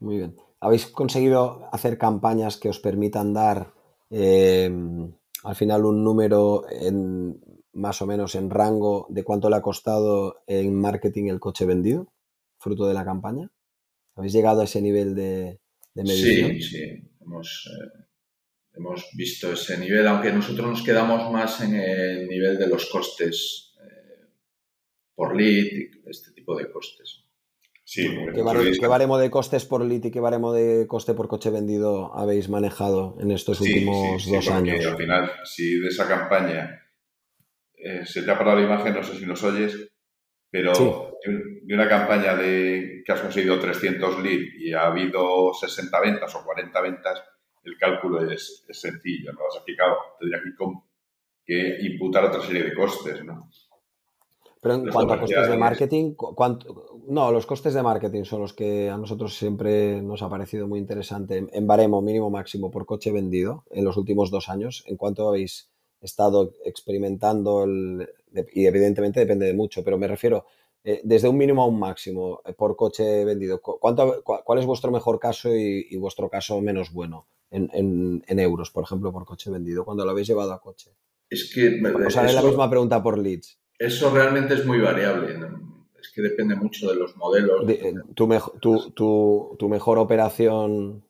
[0.00, 0.36] Muy bien.
[0.60, 3.72] ¿Habéis conseguido hacer campañas que os permitan dar
[4.10, 4.70] eh,
[5.44, 7.40] al final un número en,
[7.72, 12.12] más o menos en rango de cuánto le ha costado en marketing el coche vendido,
[12.58, 13.50] fruto de la campaña?
[14.14, 15.58] ¿Habéis llegado a ese nivel de,
[15.94, 16.50] medición?
[16.50, 18.09] Sí, sí, hemos, eh,
[18.74, 23.74] hemos, visto ese nivel, aunque nosotros nos quedamos más en el nivel de los costes
[23.82, 24.28] eh,
[25.14, 27.24] por lead y este tipo de costes.
[27.84, 32.14] Sí, ¿Qué, baremo de costes por lead y qué baremo de coste por coche vendido
[32.14, 34.86] habéis manejado en estos últimos dos años?
[34.86, 36.80] Al final, si de esa campaña
[37.74, 39.90] eh, se te ha parado la imagen, no sé si nos oyes,
[40.50, 40.72] pero
[41.22, 46.44] de una campaña de que has conseguido 300 leads y ha habido 60 ventas o
[46.44, 47.22] 40 ventas,
[47.64, 49.40] el cálculo es, sencillo, ¿no?
[49.48, 49.74] O sea, que,
[50.18, 50.40] tendría
[51.44, 53.48] que, imputar otra serie de costes, ¿no?
[54.62, 57.00] Pero en cuanto a costes de marketing, ¿cuánto?
[57.08, 60.78] no, los costes de marketing son los que a nosotros siempre nos ha parecido muy
[60.78, 61.46] interesante.
[61.50, 65.70] En baremo mínimo máximo por coche vendido en los últimos dos años, ¿en cuánto habéis
[66.00, 67.66] estado experimentando
[68.52, 70.46] y evidentemente depende de mucho, pero me refiero
[70.82, 73.60] eh, desde un mínimo a un máximo eh, por coche vendido.
[73.60, 79.12] ¿Cuánto, ¿Cuál es vuestro mejor caso y, vuestro caso menos bueno en, euros, por ejemplo,
[79.12, 80.90] por coche vendido, cuando lo habéis llevado a coche?
[81.28, 81.80] Es que...
[82.06, 83.58] Os haré la misma pregunta por leads.
[83.78, 85.38] Eso realmente es muy variable.
[86.00, 87.68] Es que depende mucho de los modelos.
[87.68, 91.04] Eh, tu, tu mejor operación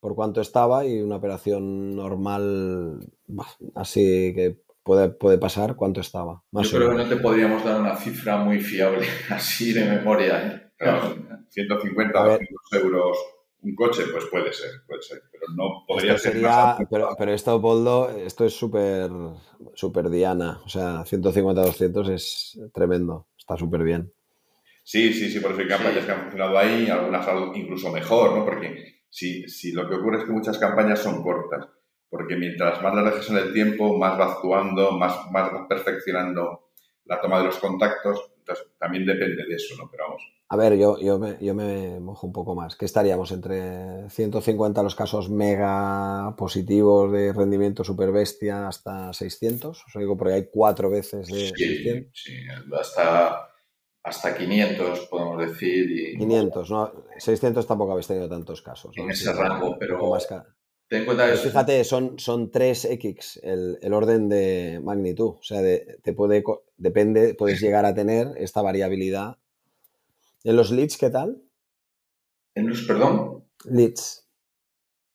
[0.00, 3.00] por cuánto estaba y una operación normal,
[3.74, 6.44] así que puede, puede pasar, cuánto estaba.
[6.52, 10.46] Yo creo que no te podríamos dar una cifra muy fiable así de memoria.
[10.46, 10.72] ¿eh?
[11.50, 12.48] 150, 200
[12.84, 13.18] euros
[13.62, 16.40] un coche, pues puede ser, puede ser, pero no podría ser
[16.90, 19.10] pero, pero, esto, Poldo, esto es súper
[19.74, 24.12] súper diana, o sea, 150, 200 es tremendo, está súper bien.
[24.84, 28.44] Sí, sí, sí, por eso hay campañas que han funcionado ahí, algunas incluso mejor, ¿no?
[28.44, 31.68] Porque si, si lo que ocurre es que muchas campañas son cortas,
[32.08, 36.70] porque mientras más las dejes en el tiempo, más va actuando, más, más va perfeccionando
[37.04, 38.27] la toma de los contactos,
[38.78, 39.90] también depende de eso, ¿no?
[39.90, 40.22] Pero vamos.
[40.50, 42.74] A ver, yo, yo, me, yo me mojo un poco más.
[42.74, 49.84] ¿Qué estaríamos entre 150 los casos mega positivos de rendimiento super bestia hasta 600?
[49.86, 52.46] Os digo, porque hay cuatro veces de sí, Sí,
[52.78, 53.48] hasta
[54.08, 55.90] hasta 500, podemos decir.
[55.90, 56.92] Y, 500, ¿no?
[57.18, 58.96] 600 tampoco habéis tenido tantos casos.
[58.96, 59.98] En ese rango, pero...
[60.88, 65.34] Ten cuenta fíjate, son, son 3x el, orden de magnitud.
[65.38, 66.42] O sea, te puede,
[66.78, 69.36] depende, puedes llegar a tener esta variabilidad.
[70.44, 71.42] ¿En los leads qué tal?
[72.54, 73.44] ¿En los, perdón?
[73.66, 74.26] Leads.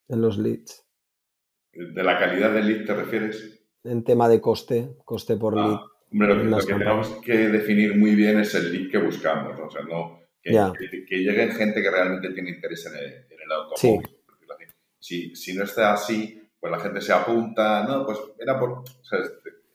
[0.09, 0.85] En los leads.
[1.73, 3.63] ¿De la calidad del lead te refieres?
[3.83, 5.67] En tema de coste, coste por ah.
[5.67, 5.79] lead.
[6.11, 9.81] Hombre, lo, que, tenemos que definir muy bien es el lead que buscamos, o sea,
[9.81, 14.09] no que, que, lleguen gente que realmente tiene interés en el, automóvil.
[15.03, 18.69] Si, si, no está así, pues la gente se apunta, no, pues era por...
[18.71, 19.19] O sea,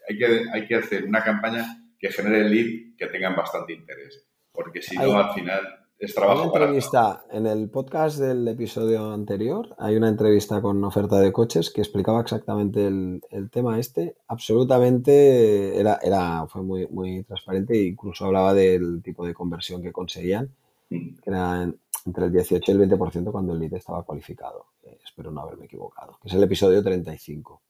[0.09, 4.27] hay, que, hay que hacer una campaña que genere el lead que tengan bastante interés,
[4.51, 5.61] porque si no, al final
[5.99, 6.45] es trabajo.
[6.45, 9.75] Hay una entrevista en el podcast del episodio anterior.
[9.79, 14.17] Hay una entrevista con oferta de coches que explicaba exactamente el, tema este.
[14.29, 19.93] Absolutamente era, era fue muy, muy transparente e incluso hablaba del tipo de conversión que
[19.93, 20.55] conseguían,
[20.89, 21.17] mm.
[21.23, 21.71] que era
[22.07, 24.67] entre el 18 y el 20% cuando el lead estaba cualificado.
[24.83, 26.19] Eh, espero no haberme equivocado.
[26.21, 27.63] Que es el episodio 35.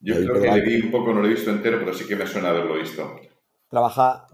[0.00, 2.16] Yo creo que le vi un poco, no lo he visto entero, pero sí que
[2.16, 3.16] me suena haberlo visto.
[3.68, 4.26] Trabaja,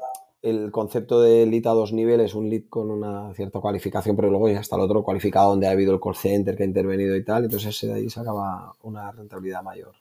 [0.43, 4.51] el concepto de lead a dos niveles, un lead con una cierta cualificación, pero luego
[4.51, 7.25] ya está el otro cualificado donde ha habido el call center que ha intervenido y
[7.25, 9.95] tal, entonces de ahí sacaba una rentabilidad mayor.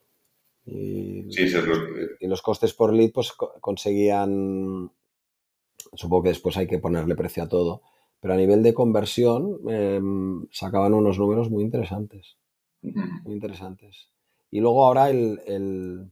[0.66, 1.28] Y,
[2.20, 4.92] y los costes por lead pues conseguían,
[5.94, 7.82] supongo que después hay que ponerle precio a todo,
[8.24, 12.38] pero a nivel de conversión em, sacaban unos números muy interesantes,
[12.82, 14.10] muy interesantes.
[14.50, 16.10] Y luego ahora el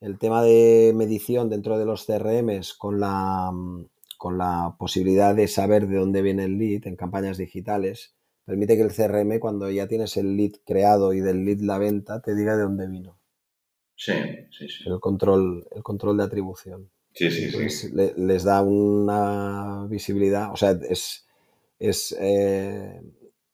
[0.00, 3.52] el tema de medición dentro de los CRMs con la,
[4.16, 8.82] con la posibilidad de saber de dónde viene el lead en campañas digitales, permite que
[8.82, 12.56] el CRM, cuando ya tienes el lead creado y del lead la venta, te diga
[12.56, 13.18] de dónde vino.
[13.94, 14.14] Sí,
[14.50, 14.84] sí, sí.
[14.86, 16.90] El control, el control de atribución.
[17.12, 17.90] Sí, sí, sí.
[17.92, 21.26] les da una visibilidad, o sea, es,
[21.80, 23.00] es eh,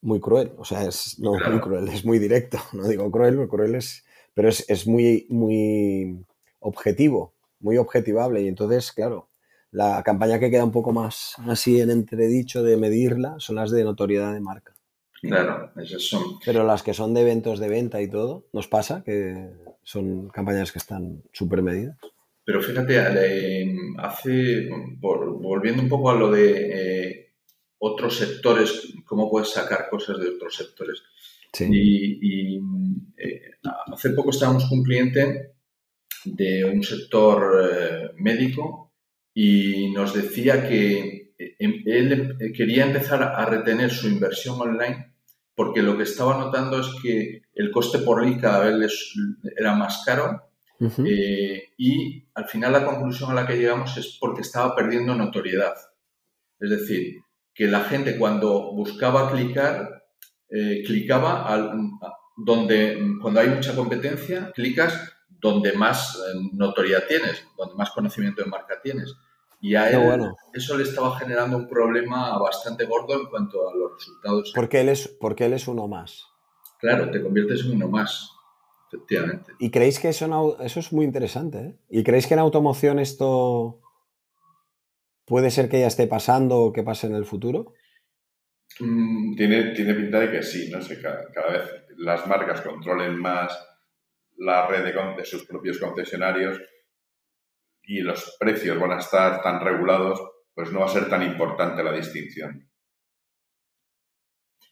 [0.03, 0.53] muy cruel.
[0.59, 2.59] O sea, es no muy cruel, es muy directo.
[2.75, 4.05] No digo cruel, porque cruel es.
[4.35, 6.23] Pero es, es muy, muy
[6.61, 8.43] objetivo, muy objetivable.
[8.43, 9.31] Y entonces, claro,
[9.71, 13.85] la campaña que queda un poco más así en entredicho de medirla son las de
[13.85, 14.75] notoriedad de marca.
[15.23, 16.23] Claro, esas son.
[16.45, 19.51] Pero las que son de eventos de venta y todo, nos pasa que
[19.83, 21.97] son campañas que están súper medidas.
[22.45, 22.99] Pero fíjate,
[23.99, 24.69] hace,
[25.01, 27.26] volviendo un poco a lo de eh,
[27.79, 31.03] otros sectores, cómo puedes sacar cosas de otros sectores.
[31.53, 31.69] Sí.
[31.71, 32.61] Y,
[33.17, 33.43] eh,
[33.93, 35.53] hace poco estábamos con un cliente
[36.25, 38.93] de un sector eh, médico
[39.33, 45.12] y nos decía que él quería empezar a retener su inversión online
[45.57, 49.15] porque lo que estaba notando es que el coste por lead cada vez
[49.57, 50.43] era más caro
[50.79, 55.75] eh, y al final la conclusión a la que llegamos es porque estaba perdiendo notoriedad.
[56.61, 57.23] Es decir,
[57.57, 60.05] que la gente cuando buscaba clicar,
[60.51, 61.73] eh, clicaba al,
[62.37, 68.51] donde, cuando hay mucha competencia, clicas donde más eh, notoriedad tienes, donde más conocimiento de
[68.51, 69.14] marca tienes.
[69.59, 73.95] Y a él eso le estaba generando un problema bastante gordo en cuanto a los
[73.95, 74.53] resultados.
[74.55, 76.27] Porque él es, porque él es uno más.
[76.79, 78.33] Claro, te conviertes en uno más,
[78.88, 79.53] efectivamente.
[79.59, 81.59] ¿Y creéis que eso, eso es muy interesante?
[81.59, 81.77] ¿eh?
[81.88, 83.81] ¿Y creéis que en automoción esto
[85.27, 87.75] puede ser que ya esté pasando o que pase en el futuro?
[88.81, 93.53] Mm, tiene, tiene pinta de que sí, no sé, cada, vez las marcas controlen más
[94.39, 96.61] la red de sus propios concesionarios
[97.83, 100.21] y los precios van a estar tan regulados,
[100.55, 102.69] pues no va a ser tan importante la distinción.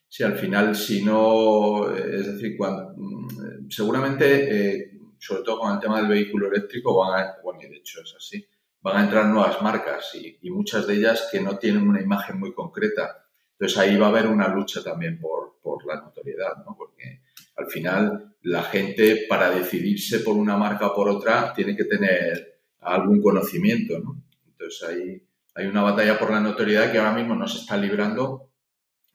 [0.07, 5.79] Sí, al final, si no, es decir, cuando, mm, seguramente, eh, sobre todo con el
[5.79, 8.47] tema del vehículo eléctrico, van a, bueno, de hecho es así,
[8.85, 12.39] van a entrar nuevas marcas y, y, muchas de ellas que no tienen una imagen
[12.39, 13.25] muy concreta.
[13.53, 16.75] Entonces ahí va a haber una lucha también por, por la notoriedad, ¿no?
[16.77, 17.21] Porque
[17.55, 22.59] al final la gente para decidirse por una marca o por otra tiene que tener
[22.81, 24.21] algún conocimiento, ¿no?
[24.45, 28.51] Entonces ahí hay una batalla por la notoriedad que ahora mismo no se está librando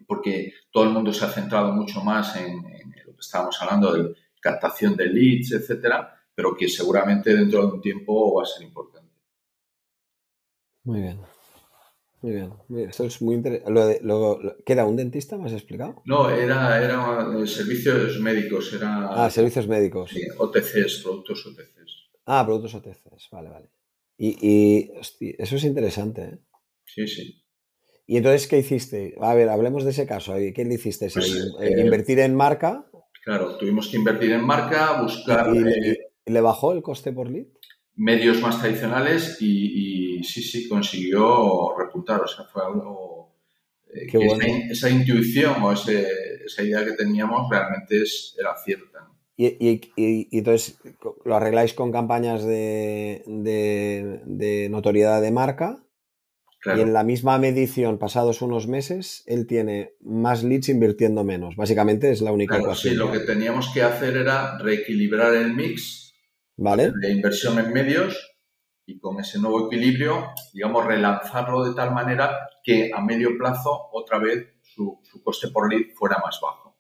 [0.04, 2.61] porque todo el mundo se ha centrado mucho más en,
[3.06, 7.80] lo que estábamos hablando de captación de leads, etcétera, pero que seguramente dentro de un
[7.80, 8.99] tiempo va a ser importante.
[10.84, 11.20] Muy bien.
[12.22, 12.52] Muy bien.
[12.88, 14.00] Esto es muy interesante.
[14.02, 15.38] Lo, ¿Queda un dentista?
[15.38, 16.02] ¿Me has explicado?
[16.04, 18.72] No, era, era servicios médicos.
[18.74, 20.10] Era, ah, servicios médicos.
[20.10, 22.10] Sí, OTCs, productos OTCs.
[22.26, 23.70] Ah, productos OTCs, vale, vale.
[24.18, 24.90] Y,
[25.38, 26.38] eso es interesante, ¿eh?
[26.84, 27.42] Sí, sí.
[28.06, 29.14] ¿Y entonces qué hiciste?
[29.20, 30.34] A ver, hablemos de ese caso.
[30.34, 31.08] ¿Qué le hiciste?
[31.10, 32.90] Pues, eh, ¿Invertir en marca?
[33.24, 35.54] Claro, tuvimos que invertir en marca, buscar...
[35.54, 37.46] ¿Y, le bajó el coste por lead?
[38.00, 42.22] Medios más tradicionales y, sí, sí, consiguió repuntar.
[42.22, 43.34] O sea, fue algo...
[43.92, 44.18] Eh, que
[44.70, 49.06] esa, intuición o esa idea que teníamos realmente es, era cierta.
[49.36, 50.78] Y, entonces
[51.24, 53.22] lo arregláis con campañas de,
[54.70, 55.84] notoriedad de marca.
[56.64, 61.56] Y en la misma medición, pasados unos meses, él tiene más leads invirtiendo menos.
[61.56, 66.10] Básicamente es la única claro, Sí, lo que teníamos que hacer era reequilibrar el mix
[66.61, 66.92] ¿Vale?
[67.01, 68.37] de inversión en medios
[68.87, 74.18] y con ese nuevo equilibrio, digamos, relanzarlo de tal manera que a medio plazo otra
[74.18, 76.70] vez su coste por lead fuera más bajo.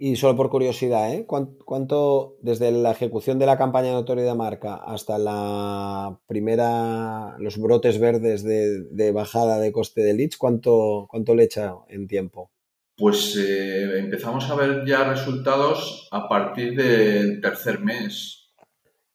[0.00, 1.26] Y solo por curiosidad, ¿eh?
[1.26, 7.58] ¿Cuánto, desde la ejecución de la campaña de notoriedad de marca hasta la primera, los
[7.58, 12.52] brotes verdes de, bajada de coste de leads, cuánto, cuánto le echa en tiempo?
[12.96, 18.47] Pues eh, empezamos a ver ya resultados a partir del tercer mes.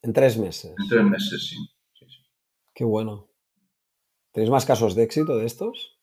[0.04, 0.74] ¿En tres meses?
[0.78, 1.58] En tres meses, sí.
[2.76, 3.30] Qué bueno.
[4.34, 5.98] ¿Tenéis más casos de éxito de estos?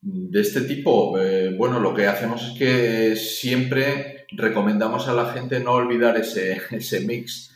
[0.00, 5.58] De este tipo, eh, bueno, lo que hacemos es que siempre recomendamos a la gente
[5.58, 7.50] no olvidar ese, ese mix.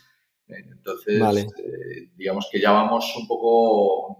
[0.47, 1.21] Entonces,
[1.59, 4.17] eh, digamos que ya vamos un poco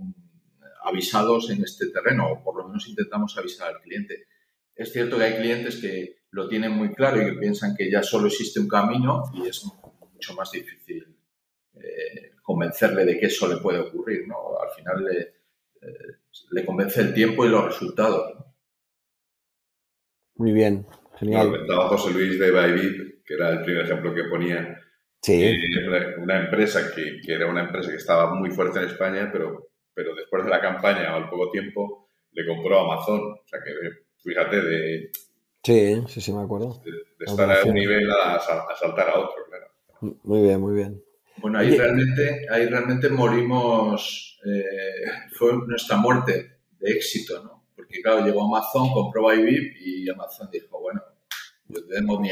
[0.84, 4.28] avisados en este terreno, o por lo menos intentamos avisar al cliente.
[4.76, 8.04] Es cierto que hay clientes que lo tienen muy claro y que piensan que ya
[8.04, 9.66] solo existe un camino y es
[10.14, 11.17] mucho más difícil
[11.88, 14.28] eh, convencerle de que eso le puede ocurrir.
[14.28, 14.60] ¿no?
[14.60, 15.34] Al final le,
[16.52, 18.34] le convence el tiempo y los resultados.
[20.36, 20.86] Muy bien,
[21.18, 21.52] genial.
[21.52, 24.80] Comentaba José Luis de Bybit, que era el primer ejemplo que ponía.
[25.22, 25.52] Sí.
[26.20, 30.44] una empresa que, era una empresa que estaba muy fuerte en España, pero, pero después
[30.44, 33.20] de la campaña o al poco tiempo le compró Amazon.
[33.20, 33.72] O sea que
[34.18, 35.12] fíjate de...
[35.64, 36.82] Sí, sí, sí, me acuerdo.
[36.86, 36.92] De,
[37.26, 38.40] estar a un nivel a,
[38.80, 40.18] saltar a otro, claro.
[40.24, 41.04] Muy bien, muy bien.
[41.40, 47.68] Bueno, ahí realmente, ahí realmente morimos, eh, fue nuestra muerte de éxito, ¿no?
[47.76, 51.02] Porque claro, llegó Amazon, compró Bybit y Amazon dijo, bueno,
[51.68, 52.30] Yo tengo mi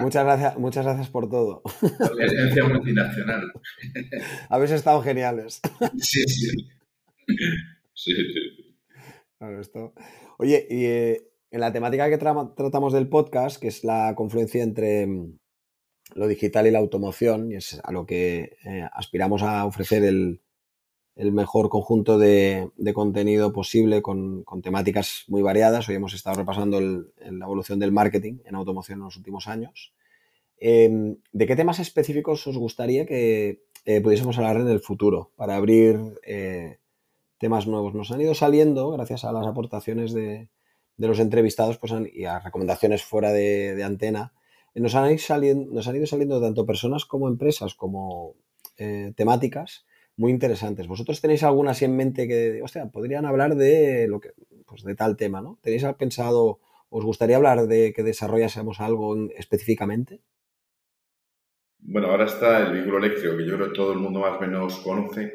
[0.00, 1.62] muchas gracias, muchas gracias por todo.
[1.98, 3.52] La agencia multinacional.
[4.48, 5.60] Habéis estado geniales.
[6.00, 6.50] Sí, sí.
[7.94, 8.12] Sí,
[10.38, 15.06] Oye, y eh, en la temática que tratamos del podcast, que es la confluencia entre
[15.06, 15.38] mm,
[16.14, 20.40] lo digital y la automoción, y es a lo que eh, aspiramos a ofrecer el,
[21.16, 25.88] mejor conjunto de, contenido posible con, temáticas muy variadas.
[25.88, 29.94] Hoy hemos estado repasando la evolución del marketing en automoción en los últimos años.
[30.58, 35.56] Em, ¿De qué temas específicos os gustaría que eh, pudiésemos hablar en el futuro para
[35.56, 35.98] abrir
[37.44, 37.94] temas nuevos.
[37.94, 40.48] Nos han ido saliendo, gracias a las aportaciones de,
[40.96, 44.32] los entrevistados pues y a recomendaciones fuera de, antena,
[44.74, 48.34] nos han, ido saliendo, tanto personas como empresas como
[48.76, 50.86] eh, temáticas muy interesantes.
[50.86, 54.30] ¿Vosotros tenéis alguna así en mente que, hostia, podrían hablar de lo que,
[54.66, 55.58] pues de tal tema, ¿no?
[55.62, 60.20] ¿Tenéis pensado, os gustaría hablar de que desarrollásemos algo específicamente?
[61.78, 64.40] Bueno, ahora está el vehículo eléctrico, que yo creo que todo el mundo más o
[64.40, 65.32] menos conoce,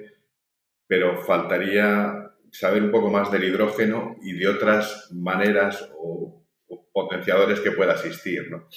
[0.88, 6.44] pero faltaría saber un poco más del hidrógeno y de otras maneras o,
[6.92, 8.50] potenciadores que pueda existir.
[8.50, 8.68] ¿no?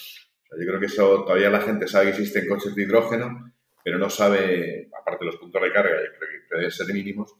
[0.58, 3.52] Yo creo que eso todavía la gente sabe que existen coches de hidrógeno,
[3.84, 7.34] pero no sabe, aparte de los puntos de carga, yo creo que deben ser mínimos,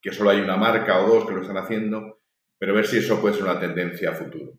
[0.00, 2.20] que solo hay una marca o dos que lo están haciendo,
[2.58, 4.58] pero ver si eso puede ser una tendencia a futuro.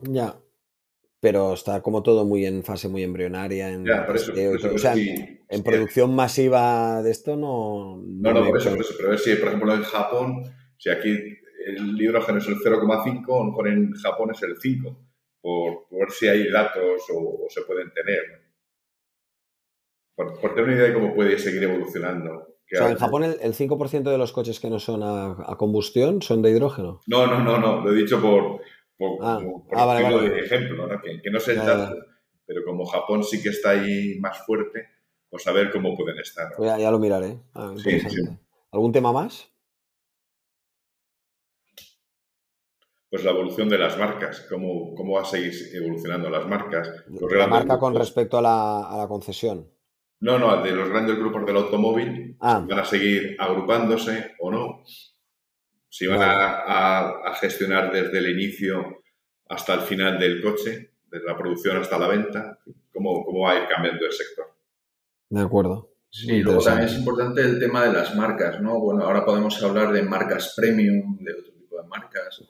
[0.00, 0.36] Ya,
[1.20, 3.70] pero está como todo muy en fase muy embrionaria.
[3.70, 8.02] En, o sea, en producción masiva de esto no.
[8.04, 10.42] No, no, por, eso, por eso, Pero ver si, por ejemplo, en Japón,
[10.78, 11.10] si aquí
[11.66, 15.00] el hidrógeno es el 0,5, a lo mejor en Japón es el 5,
[15.42, 18.22] por, ver si hay datos o, se pueden tener.
[20.14, 22.32] Por, tener una idea de cómo puede seguir evolucionando.
[22.32, 26.40] O sea, en Japón el, 5% de los coches que no son a, combustión son
[26.40, 27.00] de hidrógeno.
[27.06, 27.84] No, no, no, no.
[27.84, 28.62] Lo he dicho por,
[28.96, 29.40] por, ah,
[29.76, 31.00] ah de ejemplo, ¿no?
[31.02, 31.96] Que, no sé tanto,
[32.46, 34.88] pero como Japón sí que está ahí más fuerte,
[35.28, 36.50] pues a ver cómo pueden estar.
[36.58, 37.40] Ya, lo miraré.
[37.54, 37.74] Ah,
[38.70, 39.51] ¿Algún tema más?
[43.12, 46.90] Pues la evolución de las marcas, cómo, cómo va a seguir evolucionando las marcas.
[47.10, 49.68] la marca con respecto a la, concesión.
[50.20, 52.64] No, no, de los grandes grupos del automóvil ah.
[52.66, 54.82] van a seguir agrupándose o no
[55.90, 59.02] si van a, gestionar desde el inicio
[59.50, 62.60] hasta el final del coche, desde la producción hasta la venta,
[62.94, 64.46] cómo, cómo va a ir cambiando el sector.
[65.28, 65.90] De acuerdo.
[66.08, 68.80] Sí, luego también es importante el tema de las marcas, ¿no?
[68.80, 72.42] Bueno, ahora podemos hablar de marcas premium, de otro tipo de marcas,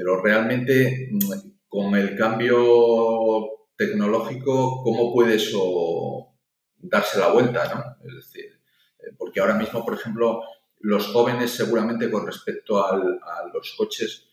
[0.00, 6.34] pero realmente mm, con el cambio tecnológico, ¿cómo puede eso
[6.78, 8.08] darse la vuelta, ¿no?
[8.08, 8.46] Es decir,
[8.98, 10.42] eh, porque ahora mismo, por ejemplo,
[10.78, 12.96] los jóvenes seguramente con respecto a
[13.52, 14.26] los coches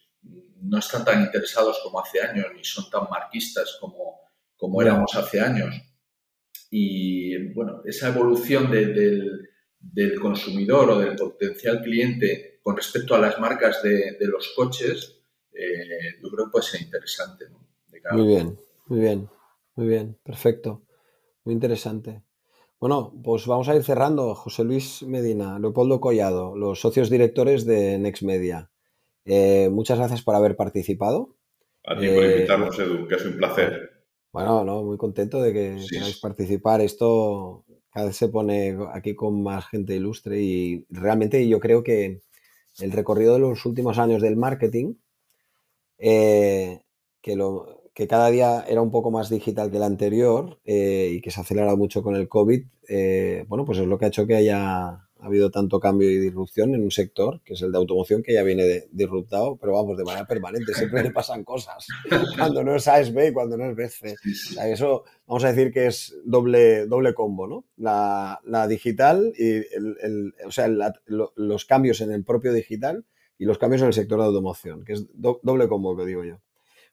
[0.62, 4.22] no están tan interesados como hace años, ni son tan marquistas como,
[4.56, 5.76] como éramos hace años.
[6.72, 9.50] Y bueno, esa evolución del,
[10.22, 15.17] consumidor o del potencial cliente con respecto a las marcas de, los coches,
[15.58, 17.46] eh, yo creo que puede ser interesante.
[18.12, 19.30] muy bien, muy bien,
[19.76, 20.84] muy bien, perfecto,
[21.44, 22.24] muy interesante.
[22.80, 24.36] Bueno, pues vamos a ir cerrando.
[24.36, 28.70] José Luis Medina, Leopoldo Collado, los socios directores de Next Media.
[29.26, 31.36] Eh, muchas gracias por haber participado.
[31.86, 34.04] A ti por eh, invitarnos, Edu, que es un placer.
[34.32, 36.82] Bueno, no, muy contento de que queráis participar.
[36.82, 42.22] Esto cada vez se pone aquí con más gente ilustre y realmente yo creo que
[42.80, 44.94] el recorrido de los últimos años del marketing,
[45.98, 46.82] eh,
[47.22, 51.20] que lo, que cada día era un poco más digital que el anterior eh, y
[51.20, 54.10] que se ha acelerado mucho con el COVID, eh, bueno, pues es lo que ha
[54.10, 57.80] hecho que haya habido tanto cambio y disrupción en un sector, que es el de
[57.80, 61.88] automoción, que ya viene disruptado, pero vamos, de manera permanente, siempre le pasan cosas,
[62.38, 64.16] cuando no es ASB y cuando no es BC.
[64.72, 67.66] eso vamos a decir que es doble, doble combo, ¿no?
[67.78, 70.68] La, digital y el, o sea,
[71.08, 73.06] los cambios en el propio digital
[73.38, 76.40] y los cambios en el sector de automoción, que es doble combo, que digo yo.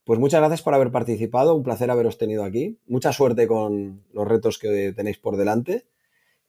[0.05, 2.79] Pues muchas gracias por haber participado, un placer haberos tenido aquí.
[2.87, 5.87] Mucha suerte con los retos que tenéis por delante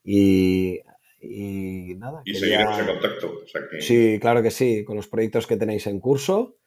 [0.04, 0.82] y,
[1.98, 2.22] nada.
[2.26, 3.34] Y seguiremos en contacto.
[3.80, 6.58] Sí, claro que sí, con los proyectos que tenéis en curso,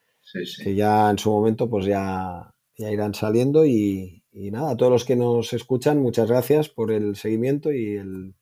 [0.64, 5.04] que ya en su momento pues ya, ya irán saliendo y, nada, a todos los
[5.04, 8.34] que nos escuchan, muchas gracias por el seguimiento y el,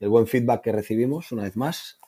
[0.00, 2.00] buen feedback que recibimos una vez más.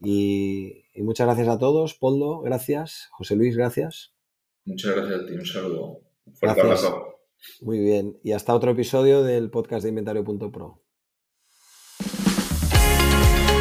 [0.00, 1.94] Y, y muchas gracias a todos.
[1.94, 3.08] Poldo, gracias.
[3.12, 4.12] José Luis, gracias.
[4.66, 6.00] Muchas gracias a ti, un saludo.
[6.26, 7.14] Un fuerte abrazo.
[7.62, 10.82] Muy bien, y hasta otro episodio del podcast de inventario.pro.